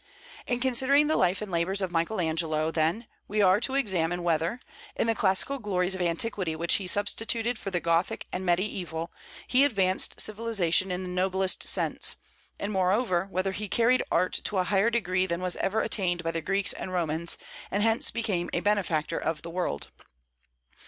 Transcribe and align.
In 0.47 0.59
considering 0.59 1.05
the 1.05 1.15
life 1.15 1.43
and 1.43 1.51
labors 1.51 1.79
of 1.79 1.91
Michael 1.91 2.19
Angelo, 2.19 2.71
then, 2.71 3.05
we 3.27 3.39
are 3.39 3.59
to 3.61 3.75
examine 3.75 4.23
whether, 4.23 4.59
in 4.95 5.05
the 5.05 5.13
classical 5.13 5.59
glories 5.59 5.93
of 5.93 6.01
antiquity 6.01 6.55
which 6.55 6.73
he 6.77 6.87
substituted 6.87 7.59
for 7.59 7.69
the 7.69 7.79
Gothic 7.79 8.25
and 8.33 8.43
Mediaeval, 8.43 9.11
he 9.47 9.63
advanced 9.63 10.19
civilization 10.19 10.89
in 10.89 11.03
the 11.03 11.07
noblest 11.07 11.67
sense; 11.67 12.15
and 12.59 12.71
moreover, 12.71 13.27
whether 13.29 13.51
he 13.51 13.67
carried 13.69 14.01
art 14.11 14.33
to 14.45 14.57
a 14.57 14.63
higher 14.63 14.89
degree 14.89 15.27
than 15.27 15.39
was 15.39 15.55
ever 15.57 15.81
attained 15.81 16.23
by 16.23 16.31
the 16.31 16.41
Greeks 16.41 16.73
and 16.73 16.91
Romans, 16.91 17.37
and 17.69 17.83
hence 17.83 18.09
became 18.09 18.49
a 18.53 18.59
benefactor 18.61 19.19
of 19.19 19.43
the 19.43 19.51
world. 19.51 19.91